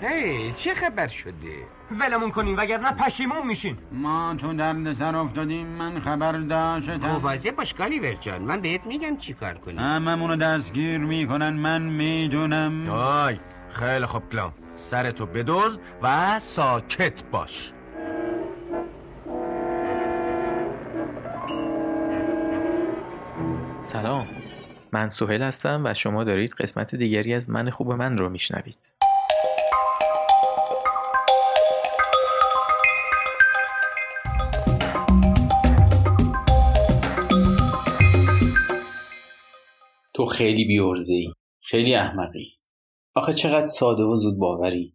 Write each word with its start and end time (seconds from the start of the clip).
هی 0.00 0.52
چه 0.52 0.74
خبر 0.74 1.08
شده؟ 1.08 1.32
ولمون 2.00 2.30
کنین 2.30 2.56
وگرنه 2.56 2.92
پشیمون 2.92 3.46
میشین 3.46 3.78
ما 3.92 4.36
تو 4.40 4.54
درد 4.54 4.94
سر 4.94 5.16
افتادیم 5.16 5.66
من 5.66 6.00
خبر 6.00 6.32
داشتم. 6.32 6.96
مواظب 6.96 7.50
باش 7.50 7.74
کالیور 7.74 8.14
جان 8.14 8.42
من 8.42 8.60
بهت 8.60 8.86
میگم 8.86 9.16
چی 9.16 9.32
کار 9.32 9.54
کنی 9.54 9.78
هممونو 9.78 10.36
دستگیر 10.36 10.98
می‌کنن 10.98 11.50
من 11.50 11.82
می‌دونم. 11.82 12.90
آی 12.90 13.40
خیلی 13.70 14.06
خوب 14.06 14.28
کلام. 14.32 14.52
سرتو 14.76 15.26
بدوز 15.26 15.78
و 16.02 16.38
ساکت 16.38 17.24
باش. 17.24 17.72
سلام. 23.76 24.26
من 24.92 25.08
سوهل 25.08 25.42
هستم 25.42 25.82
و 25.84 25.94
شما 25.94 26.24
دارید 26.24 26.52
قسمت 26.52 26.94
دیگری 26.94 27.34
از 27.34 27.50
من 27.50 27.70
خوب 27.70 27.92
من 27.92 28.18
رو 28.18 28.28
میشنوید. 28.28 28.95
تو 40.16 40.26
خیلی 40.26 40.64
بیورزه 40.64 41.14
ای 41.14 41.32
خیلی 41.60 41.94
احمقی. 41.94 42.52
آخه 43.14 43.32
چقدر 43.32 43.64
ساده 43.64 44.02
و 44.02 44.16
زود 44.16 44.38
باوری. 44.38 44.94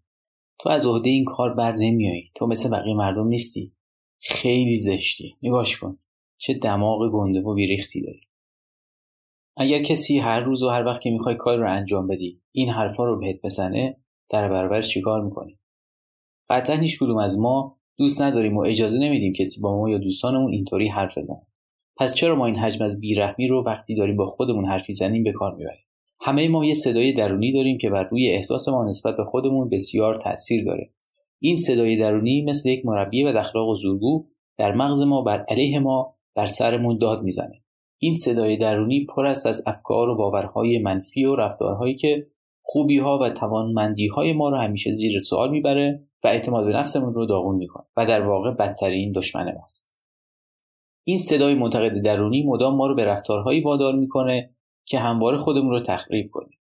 تو 0.60 0.70
از 0.70 0.88
عهده 0.88 1.10
این 1.10 1.26
کار 1.26 1.54
بر 1.54 1.76
نمیایی 1.76 2.32
تو 2.36 2.48
مثل 2.48 2.70
بقیه 2.70 2.96
مردم 2.96 3.28
نیستی. 3.28 3.74
خیلی 4.20 4.78
زشتی. 4.78 5.36
نگاش 5.42 5.78
کن. 5.78 6.00
چه 6.38 6.54
دماغ 6.54 7.12
گنده 7.14 7.42
و 7.42 7.54
بیریختی 7.54 8.02
داری. 8.02 8.22
اگر 9.58 9.84
کسی 9.84 10.18
هر 10.18 10.40
روز 10.40 10.64
و 10.64 10.70
هر 10.70 10.86
وقت 10.86 11.02
که 11.02 11.10
می‌خوای 11.10 11.36
کار 11.36 11.58
رو 11.58 11.72
انجام 11.72 12.08
بدی 12.08 12.42
این 12.52 12.70
حرفا 12.70 13.06
رو 13.06 13.20
بهت 13.20 13.42
بزنه 13.44 13.98
در 14.30 14.50
برابر 14.50 14.82
چیکار 14.82 15.24
می‌کنی؟ 15.24 15.60
قطعا 16.50 16.76
هیچ 16.76 17.00
از 17.24 17.40
ما 17.40 17.80
دوست 17.98 18.22
نداریم 18.22 18.58
و 18.58 18.62
اجازه 18.62 19.00
نمیدیم 19.00 19.34
کسی 19.34 19.62
با 19.62 19.78
ما 19.78 19.90
یا 19.90 19.98
دوستانمون 19.98 20.54
اینطوری 20.54 20.88
حرف 20.88 21.18
بزنه. 21.18 21.48
پس 22.02 22.16
چرا 22.16 22.36
ما 22.36 22.46
این 22.46 22.56
حجم 22.56 22.86
از 22.86 23.00
بیرحمی 23.00 23.48
رو 23.48 23.64
وقتی 23.66 23.96
داریم 23.96 24.16
با 24.16 24.26
خودمون 24.26 24.66
حرف 24.66 24.90
می‌زنیم 24.90 25.24
به 25.24 25.32
کار 25.32 25.56
می‌بریم؟ 25.56 25.86
همه 26.22 26.48
ما 26.48 26.66
یه 26.66 26.74
صدای 26.74 27.14
درونی 27.14 27.54
داریم 27.54 27.78
که 27.78 27.90
بر 27.90 28.04
روی 28.04 28.30
احساس 28.30 28.70
ما 28.70 28.90
نسبت 28.90 29.18
به 29.18 29.24
خودمون 29.24 29.70
بسیار 29.70 30.16
تاثیر 30.16 30.64
داره. 30.64 30.94
این 31.40 31.56
صدای 31.56 31.98
درونی 31.98 32.42
مثل 32.42 32.70
یک 32.70 32.86
مربی 32.86 33.24
و 33.24 33.38
اخلاق 33.38 33.70
و 33.70 33.76
زورگو 33.76 34.28
در 34.58 34.74
مغز 34.76 35.04
ما 35.04 35.22
بر 35.22 35.46
علیه 35.50 35.80
ما 35.80 36.16
بر 36.36 36.46
سرمون 36.46 36.98
داد 36.98 37.24
می‌زنه. 37.24 37.64
این 37.98 38.14
صدای 38.14 38.58
درونی 38.58 39.06
پر 39.06 39.26
است 39.26 39.46
از 39.46 39.64
افکار 39.68 40.10
و 40.10 40.18
باورهای 40.18 40.80
منفی 40.80 41.26
و 41.26 41.36
رفتارهایی 41.36 41.96
که 41.96 42.28
خوبی 42.62 42.98
ها 42.98 43.20
و 43.22 43.30
توانمندی 43.30 44.08
های 44.08 44.34
ما 44.34 44.50
رو 44.50 44.56
همیشه 44.56 44.92
زیر 44.92 45.20
سوال 45.20 45.52
می‌بره 45.52 46.04
و 46.24 46.28
اعتماد 46.28 46.66
به 46.66 46.72
نفسمون 46.72 47.14
رو 47.14 47.26
داغون 47.26 47.56
می‌کنه 47.56 47.86
و 47.98 48.06
در 48.06 48.22
واقع 48.22 48.52
بدترین 48.52 49.12
دشمن 49.12 49.56
ماست. 49.56 50.01
این 51.04 51.18
صدای 51.18 51.56
منتقد 51.56 52.02
درونی 52.02 52.44
مدام 52.44 52.76
ما 52.76 52.88
رو 52.88 52.96
به 52.96 53.06
رفتارهایی 53.06 53.62
وادار 53.62 53.96
می‌کنه 53.96 54.56
که 54.86 55.00
همواره 55.00 55.38
خودمون 55.38 55.70
رو 55.70 55.80
تخریب 55.80 56.30
کنیم. 56.32 56.60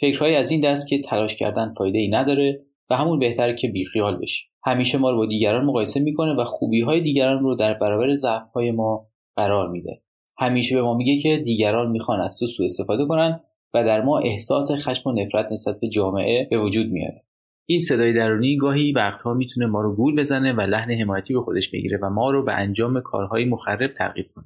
فکرهایی 0.00 0.36
از 0.36 0.50
این 0.50 0.60
دست 0.60 0.88
که 0.88 0.98
تلاش 0.98 1.36
کردن 1.36 1.74
فایده 1.78 1.98
ای 1.98 2.08
نداره 2.08 2.66
و 2.90 2.96
همون 2.96 3.18
بهتره 3.18 3.54
که 3.54 3.68
بیخیال 3.68 4.16
بشیم. 4.16 4.48
همیشه 4.64 4.98
ما 4.98 5.10
رو 5.10 5.16
با 5.16 5.26
دیگران 5.26 5.64
مقایسه 5.64 6.00
می‌کنه 6.00 6.34
و 6.34 6.44
خوبی 6.44 6.80
های 6.80 7.00
دیگران 7.00 7.42
رو 7.42 7.54
در 7.54 7.74
برابر 7.74 8.14
ضعف 8.14 8.50
های 8.54 8.70
ما 8.70 9.08
قرار 9.36 9.68
میده. 9.68 10.02
همیشه 10.38 10.74
به 10.74 10.82
ما 10.82 10.94
میگه 10.94 11.22
که 11.22 11.36
دیگران 11.36 11.90
می‌خوان 11.90 12.20
از 12.20 12.38
تو 12.38 12.46
سوء 12.46 12.66
استفاده 12.66 13.06
کنن 13.06 13.40
و 13.74 13.84
در 13.84 14.02
ما 14.02 14.18
احساس 14.18 14.70
خشم 14.70 15.10
و 15.10 15.12
نفرت 15.12 15.52
نسبت 15.52 15.80
به 15.80 15.88
جامعه 15.88 16.48
به 16.50 16.58
وجود 16.58 16.90
میاره. 16.90 17.24
این 17.66 17.80
صدای 17.80 18.12
درونی 18.12 18.56
گاهی 18.56 18.92
وقتها 18.92 19.34
می‌تونه 19.34 19.66
ما 19.66 19.82
رو 19.82 19.96
گول 19.96 20.16
بزنه 20.16 20.52
و 20.52 20.60
لحن 20.60 20.90
حمایتی 20.90 21.34
به 21.34 21.40
خودش 21.40 21.70
بگیره 21.70 21.98
و 22.02 22.10
ما 22.10 22.30
رو 22.30 22.44
به 22.44 22.52
انجام 22.54 23.00
کارهای 23.00 23.44
مخرب 23.44 23.92
ترغیب 23.92 24.26
کنه. 24.34 24.44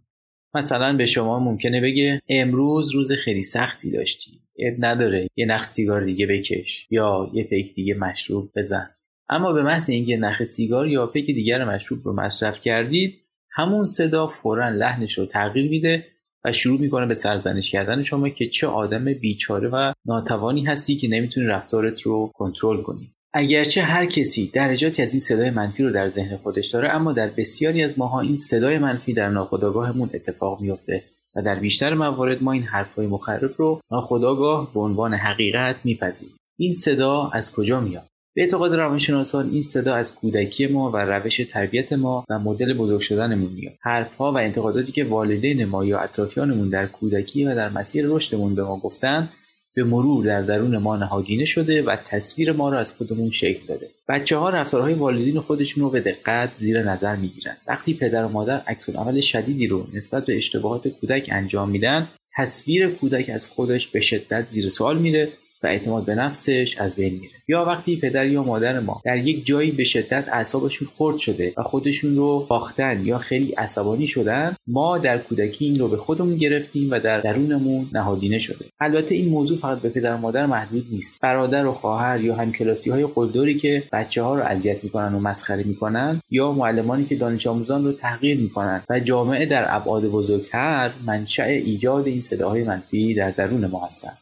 مثلا 0.54 0.96
به 0.96 1.06
شما 1.06 1.38
ممکنه 1.38 1.80
بگه 1.80 2.20
امروز 2.28 2.94
روز 2.94 3.12
خیلی 3.12 3.42
سختی 3.42 3.90
داشتی. 3.90 4.40
اب 4.58 4.74
نداره. 4.78 5.28
یه 5.36 5.46
نخ 5.46 5.62
سیگار 5.62 6.04
دیگه 6.04 6.26
بکش 6.26 6.86
یا 6.90 7.30
یه 7.34 7.44
پیک 7.44 7.74
دیگه 7.74 7.94
مشروب 7.94 8.52
بزن. 8.56 8.90
اما 9.28 9.52
به 9.52 9.62
محض 9.62 9.90
اینکه 9.90 10.16
نخ 10.16 10.44
سیگار 10.44 10.88
یا 10.88 11.06
پیک 11.06 11.26
دیگر 11.26 11.64
مشروب 11.64 12.04
رو 12.04 12.12
مصرف 12.12 12.60
کردید 12.60 13.24
همون 13.50 13.84
صدا 13.84 14.26
فورا 14.26 14.68
لحنش 14.68 15.18
رو 15.18 15.26
تغییر 15.26 15.70
میده 15.70 16.06
و 16.44 16.52
شروع 16.52 16.80
می‌کنه 16.80 17.06
به 17.06 17.14
سرزنش 17.14 17.70
کردن 17.70 18.02
شما 18.02 18.28
که 18.28 18.46
چه 18.46 18.66
آدم 18.66 19.04
بیچاره 19.04 19.68
و 19.68 19.92
ناتوانی 20.04 20.64
هستی 20.64 20.96
که 20.96 21.08
نمی‌تونی 21.08 21.46
رفتارت 21.46 22.00
رو 22.00 22.30
کنترل 22.34 22.82
کنی. 22.82 23.12
اگرچه 23.34 23.82
هر 23.82 24.06
کسی 24.06 24.50
درجاتی 24.54 25.02
از 25.02 25.12
این 25.12 25.20
صدای 25.20 25.50
منفی 25.50 25.82
رو 25.82 25.90
در 25.90 26.08
ذهن 26.08 26.36
خودش 26.36 26.66
داره 26.66 26.88
اما 26.88 27.12
در 27.12 27.28
بسیاری 27.28 27.82
از 27.82 27.98
ماها 27.98 28.20
این 28.20 28.36
صدای 28.36 28.78
منفی 28.78 29.12
در 29.14 29.30
ناخودآگاهمون 29.30 30.10
اتفاق 30.14 30.60
میفته 30.60 31.04
و 31.36 31.42
در 31.42 31.54
بیشتر 31.54 31.94
موارد 31.94 32.42
ما 32.42 32.52
این 32.52 32.62
حرفهای 32.62 33.06
مخرب 33.06 33.54
رو 33.56 33.80
ناخودآگاه 33.90 34.74
به 34.74 34.80
عنوان 34.80 35.14
حقیقت 35.14 35.76
میپذیریم. 35.84 36.36
این 36.58 36.72
صدا 36.72 37.28
از 37.28 37.52
کجا 37.52 37.80
میاد؟ 37.80 38.08
به 38.34 38.42
اعتقاد 38.42 38.74
روانشناسان 38.74 39.50
این 39.50 39.62
صدا 39.62 39.94
از 39.94 40.14
کودکی 40.14 40.66
ما 40.66 40.90
و 40.90 40.96
روش 40.96 41.36
تربیت 41.36 41.92
ما 41.92 42.24
و 42.28 42.38
مدل 42.38 42.74
بزرگ 42.74 43.00
شدنمون 43.00 43.52
میاد. 43.52 43.74
حرفها 43.80 44.32
و 44.32 44.38
انتقاداتی 44.38 44.92
که 44.92 45.04
والدین 45.04 45.64
ما 45.64 45.84
یا 45.84 45.98
اطرافیانمون 45.98 46.68
در 46.68 46.86
کودکی 46.86 47.44
و 47.44 47.54
در 47.54 47.68
مسیر 47.68 48.04
رشدمون 48.08 48.54
به 48.54 48.64
ما 48.64 48.76
گفتن 48.76 49.28
به 49.74 49.84
مرور 49.84 50.24
در 50.24 50.42
درون 50.42 50.76
ما 50.76 50.96
نهادینه 50.96 51.44
شده 51.44 51.82
و 51.82 51.96
تصویر 51.96 52.52
ما 52.52 52.68
را 52.68 52.78
از 52.78 52.92
خودمون 52.92 53.30
شکل 53.30 53.66
داده. 53.66 53.90
بچه 54.08 54.36
ها 54.36 54.50
رفتارهای 54.50 54.94
والدین 54.94 55.40
خودشون 55.40 55.84
رو 55.84 55.90
به 55.90 56.00
دقت 56.00 56.50
زیر 56.56 56.82
نظر 56.82 57.16
می‌گیرن. 57.16 57.56
وقتی 57.66 57.94
پدر 57.94 58.24
و 58.24 58.28
مادر 58.28 58.60
عکس 58.66 58.88
عمل 58.88 59.20
شدیدی 59.20 59.66
رو 59.66 59.86
نسبت 59.94 60.26
به 60.26 60.36
اشتباهات 60.36 60.88
کودک 60.88 61.28
انجام 61.32 61.70
میدن 61.70 62.08
تصویر 62.36 62.88
کودک 62.88 63.30
از 63.34 63.48
خودش 63.48 63.88
به 63.88 64.00
شدت 64.00 64.46
زیر 64.46 64.70
سوال 64.70 64.98
میره 64.98 65.28
و 65.62 65.66
اعتماد 65.66 66.04
به 66.04 66.14
نفسش 66.14 66.76
از 66.78 66.96
بین 66.96 67.12
میره. 67.12 67.32
یا 67.48 67.64
وقتی 67.64 67.96
پدر 67.96 68.26
یا 68.26 68.42
مادر 68.42 68.80
ما 68.80 69.00
در 69.04 69.16
یک 69.16 69.46
جایی 69.46 69.70
به 69.70 69.84
شدت 69.84 70.28
اعصابشون 70.32 70.88
خرد 70.96 71.18
شده 71.18 71.52
و 71.56 71.62
خودشون 71.62 72.16
رو 72.16 72.46
باختن 72.48 73.06
یا 73.06 73.18
خیلی 73.18 73.52
عصبانی 73.52 74.06
شدن 74.06 74.56
ما 74.66 74.98
در 74.98 75.18
کودکی 75.18 75.64
این 75.64 75.78
رو 75.78 75.88
به 75.88 75.96
خودمون 75.96 76.36
گرفتیم 76.36 76.90
و 76.90 77.00
در 77.00 77.20
درونمون 77.20 77.88
نهادینه 77.92 78.38
شده. 78.38 78.64
البته 78.80 79.14
این 79.14 79.28
موضوع 79.28 79.58
فقط 79.58 79.80
به 79.80 79.88
پدر 79.88 80.14
و 80.14 80.16
مادر 80.16 80.46
محدود 80.46 80.86
نیست. 80.90 81.20
برادر 81.20 81.66
و 81.66 81.72
خواهر 81.72 82.20
یا 82.20 82.34
همکلاسی 82.34 82.90
های 82.90 83.06
قلدری 83.06 83.54
که 83.54 83.82
بچه 83.92 84.22
ها 84.22 84.34
رو 84.34 84.42
اذیت 84.42 84.84
می‌کنن 84.84 85.14
و 85.14 85.20
مسخره 85.20 85.62
می‌کنن 85.62 86.20
یا 86.30 86.52
معلمانی 86.52 87.04
که 87.04 87.16
دانش 87.16 87.46
آموزان 87.46 87.84
رو 87.84 87.92
تحقیر 87.92 88.38
می‌کنن 88.38 88.82
و 88.88 89.00
جامعه 89.00 89.46
در 89.46 89.64
ابعاد 89.68 90.04
بزرگتر 90.04 90.90
منشأ 91.06 91.44
ایجاد 91.44 92.06
این 92.06 92.20
صداهای 92.20 92.64
منفی 92.64 93.14
در 93.14 93.30
درون 93.30 93.66
ما 93.66 93.84
هستند 93.84 94.18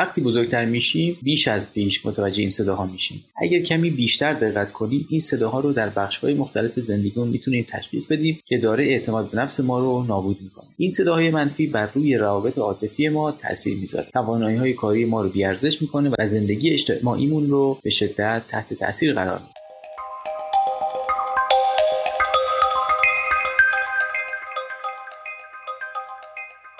وقتی 0.00 0.20
بزرگتر 0.20 0.64
میشیم 0.64 1.18
بیش 1.22 1.48
از 1.48 1.72
پیش 1.72 2.06
متوجه 2.06 2.40
این 2.40 2.50
صداها 2.50 2.86
میشیم. 2.86 3.24
اگر 3.36 3.58
کمی 3.58 3.90
بیشتر 3.90 4.32
دقت 4.32 4.72
کنیم 4.72 5.06
این 5.10 5.20
صداها 5.20 5.60
رو 5.60 5.72
در 5.72 5.88
بخشهای 5.88 6.34
مختلف 6.34 6.80
زندگیمون 6.80 7.28
می‌تونیم 7.28 7.66
تشخیص 7.68 8.06
بدیم 8.06 8.40
که 8.44 8.58
داره 8.58 8.84
اعتماد 8.84 9.30
به 9.30 9.38
نفس 9.38 9.60
ما 9.60 9.78
رو 9.78 10.04
نابود 10.08 10.38
می‌کنه. 10.42 10.66
این 10.76 10.90
صداهای 10.90 11.30
منفی 11.30 11.66
بر 11.66 11.88
روی 11.94 12.16
روابط 12.16 12.58
عاطفی 12.58 13.08
ما 13.08 13.32
تاثیر 13.32 13.76
می‌ذاره. 13.76 14.06
توانایی 14.12 14.56
های 14.56 14.72
کاری 14.72 15.04
ما 15.04 15.22
رو 15.22 15.28
بیارزش 15.28 15.82
می‌کنه 15.82 16.10
و 16.18 16.28
زندگی 16.28 16.70
اجتماعیمون 16.70 17.50
رو 17.50 17.78
به 17.82 17.90
شدت 17.90 18.42
تحت 18.48 18.74
تاثیر 18.74 19.14
قرار 19.14 19.38
میده. 19.38 19.59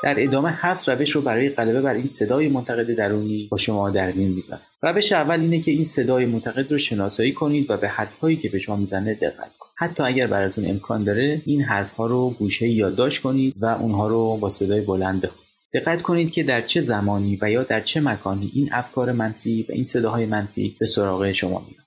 در 0.02 0.22
ادامه 0.22 0.50
هفت 0.52 0.88
روش 0.88 1.10
رو 1.10 1.20
برای 1.20 1.48
غلبه 1.48 1.80
بر 1.80 1.94
این 1.94 2.06
صدای 2.06 2.48
منتقد 2.48 2.94
درونی 2.94 3.48
با 3.50 3.56
شما 3.56 3.90
در 3.90 4.12
میون 4.12 4.30
می‌ذارم. 4.30 4.62
روش 4.82 5.12
اول 5.12 5.40
اینه 5.40 5.60
که 5.60 5.70
این 5.70 5.84
صدای 5.84 6.26
منتقد 6.26 6.72
رو 6.72 6.78
شناسایی 6.78 7.32
کنید 7.32 7.70
و 7.70 7.76
به 7.76 7.88
حرفهایی 7.88 8.36
که 8.36 8.48
به 8.48 8.58
شما 8.58 8.76
می‌زنه 8.76 9.14
دقت 9.14 9.36
کنید. 9.58 9.72
حتی 9.76 10.02
اگر 10.02 10.26
براتون 10.26 10.70
امکان 10.70 11.04
داره 11.04 11.42
این 11.46 11.62
حرفها 11.62 12.06
رو 12.06 12.30
گوشه 12.30 12.68
یادداشت 12.68 13.22
کنید 13.22 13.54
و 13.60 13.66
اونها 13.66 14.08
رو 14.08 14.36
با 14.36 14.48
صدای 14.48 14.80
بلند 14.80 15.20
بخونید. 15.20 15.50
دقت 15.72 16.02
کنید 16.02 16.30
که 16.30 16.42
در 16.42 16.60
چه 16.60 16.80
زمانی 16.80 17.38
و 17.42 17.50
یا 17.50 17.62
در 17.62 17.80
چه 17.80 18.00
مکانی 18.00 18.52
این 18.54 18.68
افکار 18.72 19.12
منفی 19.12 19.62
و 19.68 19.72
این 19.72 19.82
صداهای 19.82 20.26
منفی 20.26 20.76
به 20.78 20.86
سراغ 20.86 21.32
شما 21.32 21.66
میاد 21.68 21.86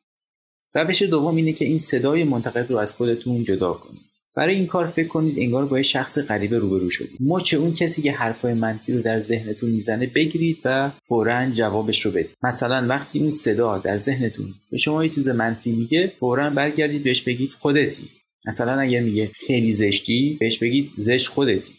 روش 0.76 1.02
دوم 1.02 1.36
اینه 1.36 1.54
که 1.54 1.66
این 1.66 1.78
صدای 1.78 2.24
منتقد 2.24 2.72
رو 2.72 2.78
از 2.78 2.94
خودتون 2.94 3.44
جدا 3.44 3.74
کنید. 3.74 4.13
برای 4.36 4.56
این 4.56 4.68
کار 4.68 4.88
فکر 4.88 5.08
کنید 5.08 5.40
انگار 5.40 5.66
با 5.66 5.78
یه 5.78 5.84
شخص 5.84 6.20
غریبه 6.20 6.58
روبرو 6.58 6.90
شدید. 6.90 7.18
مچ 7.20 7.54
اون 7.54 7.74
کسی 7.74 8.02
که 8.02 8.12
حرفای 8.12 8.54
منفی 8.54 8.94
رو 8.94 9.02
در 9.02 9.22
ذهنتون 9.22 9.70
می‌زنه 9.70 10.08
بگیرید 10.08 10.62
و 10.66 10.92
فورا 11.08 11.50
جوابش 11.50 12.06
رو 12.06 12.12
بدید. 12.12 12.38
مثلا 12.44 12.88
وقتی 12.88 13.20
اون 13.20 13.30
صدا 13.30 13.78
در 13.78 13.98
ذهنتون 13.98 14.54
به 14.72 14.78
شما 14.78 15.04
یه 15.04 15.10
چیز 15.10 15.30
منفی 15.30 15.72
میگه 15.72 16.12
فورا 16.20 16.50
برگردید 16.50 17.04
بهش 17.04 17.22
بگید 17.22 17.54
خودتی. 17.60 18.04
مثلا 18.48 18.80
اگر 18.80 19.00
میگه 19.00 19.32
خیلی 19.48 19.72
زشتی 19.72 20.38
بهش 20.40 20.58
بگید 20.58 20.92
زشت 20.98 21.28
خودتی. 21.28 21.74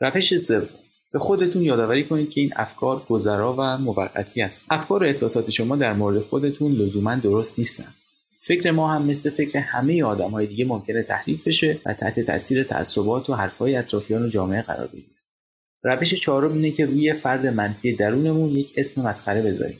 روش 0.00 0.36
سوم 0.36 0.68
به 1.12 1.18
خودتون 1.18 1.62
یادآوری 1.62 2.04
کنید 2.04 2.30
که 2.30 2.40
این 2.40 2.52
افکار 2.56 3.02
گذرا 3.08 3.54
و 3.58 3.78
موقتی 3.78 4.42
است. 4.42 4.64
افکار 4.70 5.02
و 5.02 5.06
احساسات 5.06 5.50
شما 5.50 5.76
در 5.76 5.92
مورد 5.92 6.20
خودتون 6.20 6.72
لزوما 6.72 7.14
درست 7.14 7.58
نیستند 7.58 7.94
فکر 8.42 8.70
ما 8.70 8.94
هم 8.94 9.06
مثل 9.06 9.30
فکر 9.30 9.58
همه 9.58 10.04
آدم 10.04 10.30
های 10.30 10.46
دیگه 10.46 10.64
ممکنه 10.64 11.02
تحریف 11.02 11.48
بشه 11.48 11.78
و 11.86 11.94
تحت 11.94 12.20
تاثیر 12.20 12.62
تعصبات 12.62 13.30
و 13.30 13.34
حرفهای 13.34 13.76
اطرافیان 13.76 14.22
و 14.22 14.28
جامعه 14.28 14.62
قرار 14.62 14.86
بگیره. 14.86 15.20
روش 15.84 16.14
چهارم 16.14 16.52
اینه 16.52 16.70
که 16.70 16.86
روی 16.86 17.12
فرد 17.12 17.46
منفی 17.46 17.92
درونمون 17.92 18.48
یک 18.48 18.72
اسم 18.76 19.02
مسخره 19.08 19.42
بذاریم. 19.42 19.78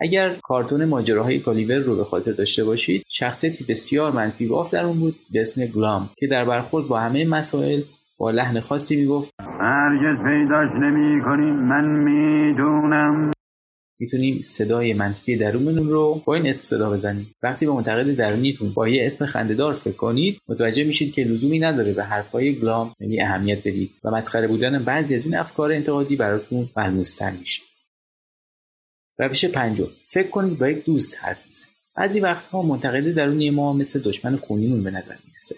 اگر 0.00 0.34
کارتون 0.42 0.84
ماجراهای 0.84 1.38
کالیور 1.38 1.78
رو 1.78 1.96
به 1.96 2.04
خاطر 2.04 2.32
داشته 2.32 2.64
باشید 2.64 3.02
شخصیتی 3.08 3.64
بسیار 3.64 4.12
منفی 4.12 4.46
باف 4.46 4.74
در 4.74 4.84
اون 4.84 5.00
بود 5.00 5.16
به 5.32 5.40
اسم 5.40 5.66
گلام 5.66 6.10
که 6.16 6.26
در 6.26 6.44
برخورد 6.44 6.88
با 6.88 7.00
همه 7.00 7.24
مسائل 7.24 7.80
با 8.18 8.30
لحن 8.30 8.60
خاصی 8.60 8.96
می‌گفت 8.96 9.30
هرگز 9.40 10.24
پیداش 10.24 10.68
نمی 10.82 11.22
کنیم 11.24 11.54
من 11.54 11.84
می‌دونم. 11.84 13.30
می‌تونیم 14.00 14.42
صدای 14.42 14.94
منفی 14.94 15.36
درونمون 15.36 15.88
رو 15.88 16.22
با 16.24 16.34
این 16.34 16.46
اسم 16.46 16.62
صدا 16.62 16.90
بزنیم. 16.90 17.34
وقتی 17.42 17.66
به 17.66 17.72
منتقد 17.72 18.14
درونیتون 18.16 18.72
با 18.72 18.88
یه 18.88 19.06
اسم 19.06 19.26
خندهدار 19.26 19.74
فکر 19.74 19.96
کنید 19.96 20.40
متوجه 20.48 20.84
میشید 20.84 21.12
که 21.12 21.24
لزومی 21.24 21.58
نداره 21.58 21.92
به 21.92 22.04
حرفهای 22.04 22.54
گلام 22.54 22.94
یعنی 23.00 23.20
اهمیت 23.20 23.58
بدید 23.58 23.90
و 24.04 24.10
مسخره 24.10 24.48
بودن 24.48 24.84
بعضی 24.84 25.14
از 25.14 25.26
این 25.26 25.36
افکار 25.36 25.72
انتقادی 25.72 26.16
براتون 26.16 26.70
ملموستر 26.76 27.30
میشه. 27.30 27.62
روش 29.18 29.44
پنجم 29.44 29.88
فکر 30.08 30.28
کنید 30.28 30.58
با 30.58 30.68
یک 30.68 30.84
دوست 30.84 31.16
حرف 31.20 31.48
بزنید 31.48 31.70
بعضی 31.96 32.20
وقتها 32.20 32.62
منتقد 32.62 33.14
درونی 33.14 33.50
ما 33.50 33.72
مثل 33.72 34.00
دشمن 34.00 34.36
خونیمون 34.36 34.82
به 34.82 34.90
نظر 34.90 35.14
می‌رسه. 35.26 35.56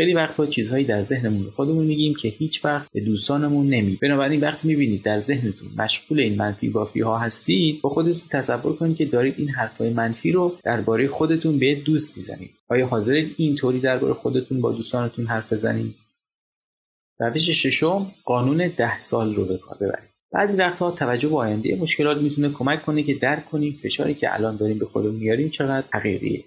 خیلی 0.00 0.14
وقتها 0.14 0.46
چیزهایی 0.46 0.84
در 0.84 1.02
ذهنمون 1.02 1.50
خودمون 1.56 1.84
میگیم 1.84 2.14
که 2.14 2.28
هیچ 2.28 2.64
وقت 2.64 2.88
به 2.92 3.00
دوستانمون 3.00 3.66
نمی 3.66 3.98
بنابراین 4.02 4.40
وقتی 4.40 4.68
می‌بینید 4.68 5.02
در 5.02 5.20
ذهنتون 5.20 5.68
مشغول 5.76 6.20
این 6.20 6.34
منفی 6.34 6.68
بافی 6.68 7.00
ها 7.00 7.18
هستید 7.18 7.80
با 7.80 7.90
خودتون 7.90 8.22
تصور 8.30 8.76
کنید 8.76 8.96
که 8.96 9.04
دارید 9.04 9.34
این 9.38 9.48
حرفهای 9.48 9.90
منفی 9.90 10.32
رو 10.32 10.56
درباره 10.64 11.08
خودتون 11.08 11.58
به 11.58 11.74
دوست 11.74 12.16
می‌زنید. 12.16 12.50
آیا 12.68 12.86
حاضرید 12.86 13.34
اینطوری 13.36 13.80
درباره 13.80 14.14
خودتون 14.14 14.60
با 14.60 14.72
دوستانتون 14.72 15.26
حرف 15.26 15.52
بزنید؟ 15.52 15.94
روش 17.18 17.50
ششم 17.50 18.14
قانون 18.24 18.70
ده 18.76 18.98
سال 18.98 19.34
رو 19.34 19.44
به 19.44 19.56
کار 19.56 19.76
ببرید. 19.76 20.10
بعضی 20.32 20.58
وقتها 20.58 20.90
توجه 20.90 21.28
به 21.28 21.36
آینده 21.36 21.76
مشکلات 21.76 22.22
می‌تونه 22.22 22.48
کمک 22.48 22.82
کنه 22.82 23.02
که 23.02 23.14
درک 23.14 23.46
کنیم 23.46 23.78
فشاری 23.82 24.14
که 24.14 24.34
الان 24.34 24.56
داریم 24.56 24.78
به 24.78 24.86
خودمون 24.86 25.14
میاریم 25.14 25.48
چقدر 25.48 25.86
حقیقیه. 25.92 26.44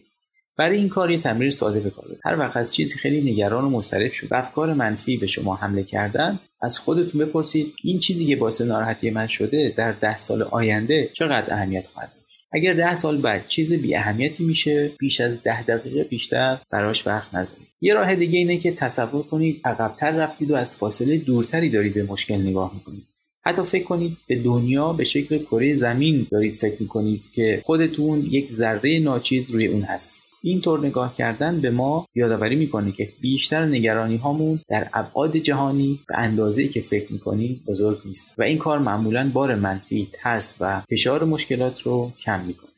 برای 0.58 0.78
این 0.78 0.90
کار 0.90 1.12
یه 1.12 1.18
تمرین 1.18 1.52
ساده 1.52 1.80
به 1.80 1.90
کار 1.90 2.06
هر 2.26 2.40
وقت 2.40 2.58
از 2.58 2.76
چیزی 2.76 2.98
خیلی 2.98 3.32
نگران 3.32 3.66
و 3.66 3.70
مضطرب 3.70 4.12
شد 4.12 4.28
و 4.32 4.36
افکار 4.36 4.74
منفی 4.74 5.18
به 5.18 5.28
شما 5.28 5.56
حمله 5.56 5.84
کردن 5.84 6.40
از 6.62 6.80
خودتون 6.80 7.26
بپرسید 7.26 7.74
این 7.84 8.00
چیزی 8.00 8.26
که 8.26 8.36
باعث 8.36 8.62
ناراحتی 8.62 9.10
من 9.10 9.28
شده 9.28 9.74
در 9.78 9.92
ده 9.92 10.18
سال 10.18 10.44
آینده 10.44 11.10
چقدر 11.14 11.54
اهمیت 11.54 11.88
خواهد 11.88 12.12
اگر 12.56 12.74
ده 12.74 12.96
سال 12.96 13.22
بعد 13.22 13.48
چیز 13.48 13.74
بی 13.74 13.96
اهمیتی 13.96 14.44
میشه 14.44 14.92
بیش 15.00 15.22
از 15.22 15.44
ده 15.44 15.64
دقیقه 15.64 16.04
بیشتر 16.04 16.58
براش 16.72 17.08
وقت 17.08 17.36
نذارید. 17.36 17.68
یه 17.82 17.94
راه 17.94 18.16
دیگه 18.16 18.40
اینه 18.40 18.58
که 18.58 18.72
تصور 18.72 19.24
کنید 19.24 19.62
عقبتر 19.66 20.12
رفتید 20.12 20.52
و 20.52 20.56
از 20.56 20.78
فاصله 20.78 21.18
دورتری 21.18 21.70
دارید 21.70 21.94
به 21.94 22.04
مشکل 22.04 22.36
نگاه 22.36 22.72
می‌کنید. 22.74 23.04
حتی 23.46 23.64
فکر 23.64 23.84
کنید 23.84 24.18
به 24.28 24.36
دنیا 24.36 24.94
به 24.94 25.04
شکل 25.04 25.38
کره 25.38 25.76
زمین 25.76 26.28
دارید 26.32 26.56
فکر 26.56 26.76
می‌کنید 26.80 27.32
که 27.32 27.62
خودتون 27.66 28.20
یک 28.20 28.52
ذره 28.52 29.00
ناچیز 29.00 29.52
روی 29.52 29.68
اون 29.68 29.82
هستید. 29.82 30.23
اینطور 30.46 30.80
نگاه 30.80 31.16
کردن 31.16 31.62
به 31.62 31.72
ما 31.72 32.08
یادآوری 32.16 32.56
می‌کنه 32.56 32.92
که 32.92 33.10
بیشتر 33.22 33.66
نگرانی 33.66 34.18
هامون 34.18 34.60
در 34.70 34.90
ابعاد 34.94 35.38
جهانی 35.38 36.00
به 36.08 36.18
اندازه 36.18 36.68
که 36.68 36.82
فکر 36.82 37.14
می‌کنیم 37.14 37.64
بزرگ 37.68 38.02
نیست 38.06 38.40
و 38.40 38.44
این 38.44 38.58
کار 38.58 38.80
معمولا 38.80 39.32
بار 39.34 39.56
منفی 39.56 40.08
ترس 40.14 40.56
و 40.60 40.82
فشار 40.90 41.24
مشکلات 41.24 41.82
رو 41.82 42.12
کم 42.20 42.46
می‌کنه. 42.46 42.70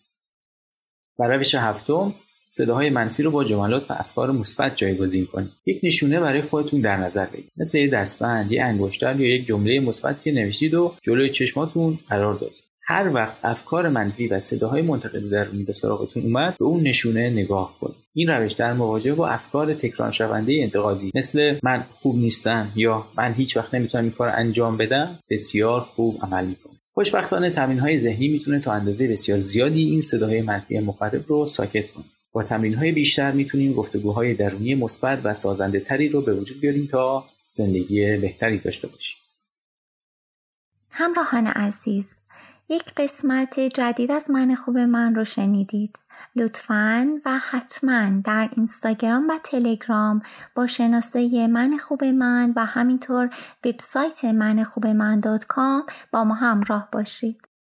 و 1.20 1.24
روش 1.24 1.56
هفتم 1.56 2.14
صداهای 2.50 2.90
منفی 2.90 3.24
رو 3.24 3.32
با 3.32 3.44
جملات 3.44 3.92
و 3.92 3.94
افکار 3.94 4.32
مثبت 4.32 4.76
جایگزین 4.76 5.26
کنید 5.26 5.52
یک 5.66 5.80
نشونه 5.84 6.20
برای 6.20 6.42
خودتون 6.42 6.82
در 6.82 6.98
نظر 6.98 7.26
بگیرید. 7.26 7.52
مثل 7.58 7.78
یه 7.78 7.88
دستبند 7.88 8.52
یه 8.52 8.64
انگشتر 8.64 9.20
یا 9.20 9.36
یک 9.36 9.46
جمله 9.46 9.80
مثبت 9.80 10.24
که 10.24 10.32
نوشتید 10.32 10.74
و 10.74 10.96
جلوی 11.02 11.30
چشماتون 11.30 12.00
قرار 12.10 12.34
دادید. 12.34 12.65
هر 12.88 13.14
وقت 13.14 13.38
افکار 13.44 13.90
منفی 13.90 14.28
و 14.28 14.40
صداهای 14.40 14.82
منتقد 14.82 15.30
درونی 15.30 15.64
به 15.64 15.74
سراغتون 15.74 16.24
اومد 16.24 16.56
به 16.60 16.66
اون 16.66 16.84
نشونه 16.84 17.30
نگاه 17.30 17.78
کنید 17.80 17.96
این 18.14 18.30
روش 18.30 18.54
در 18.54 18.74
مواجهه 18.74 19.16
با 19.16 19.28
افکار 19.28 19.74
تکرار 19.74 20.12
شونده 20.12 20.58
انتقادی 20.62 21.12
مثل 21.16 21.60
من 21.64 21.86
خوب 21.92 22.16
نیستم 22.16 22.72
یا 22.76 23.08
من 23.18 23.34
هیچ 23.34 23.58
وقت 23.58 23.74
نمی‌تونم 23.74 24.04
این 24.04 24.14
کار 24.14 24.30
انجام 24.30 24.78
بدم 24.78 25.20
بسیار 25.30 25.82
خوب 25.82 26.20
عمل 26.22 26.46
می‌کنه 26.46 26.74
خوشبختانه 26.94 27.50
تمرین 27.50 27.80
های 27.80 28.00
ذهنی 28.00 28.28
می‌تونه 28.28 28.60
تا 28.60 28.72
اندازه 28.74 29.08
بسیار 29.08 29.40
زیادی 29.40 29.84
این 29.90 30.02
صداهای 30.02 30.42
منفی 30.42 30.80
مخرب 30.80 31.24
رو 31.28 31.48
ساکت 31.48 31.90
کنه. 31.90 32.06
با 32.32 32.44
تمرین 32.44 32.74
های 32.74 32.92
بیشتر 32.92 33.32
می‌تونیم 33.32 33.74
گفتگوهای 33.74 34.34
درونی 34.34 34.76
مثبت 34.76 35.20
و 35.24 35.34
سازنده 35.34 35.80
تری 35.80 36.10
رو 36.10 36.22
به 36.22 36.34
وجود 36.34 36.62
بیاریم 36.62 36.88
تا 36.92 37.26
زندگی 37.52 38.18
بهتری 38.18 38.60
داشته 38.60 38.88
باشیم. 38.88 39.18
همراهان 40.92 41.48
عزیز 41.48 42.14
یک 42.70 42.94
قسمت 42.98 43.60
جدید 43.60 44.12
از 44.12 44.30
من 44.30 44.56
خوب 44.56 44.78
من 44.78 45.16
رو 45.16 45.24
شنیدید. 45.24 46.00
لطفا 46.36 47.20
و 47.26 47.40
حتما 47.40 48.22
در 48.24 48.50
اینستاگرام 48.56 49.28
و 49.30 49.38
تلگرام 49.44 50.22
با 50.56 50.68
شناسه 50.68 51.48
من 51.48 51.78
خوب 51.78 52.04
من 52.04 52.54
و 52.56 52.66
همینطور 52.66 53.30
وبسایت 53.66 54.26
من 54.26 54.64
خوب 54.64 54.88
من 54.88 55.20
با 56.12 56.24
ما 56.24 56.34
همراه 56.34 56.90
باشید. 56.92 57.55